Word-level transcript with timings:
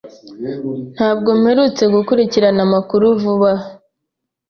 Ntabwo 0.95 1.29
mperutse 1.41 1.83
gukurikirana 1.95 2.61
amakuru 2.67 3.05
vuba 3.21 3.51
aha. 3.57 3.67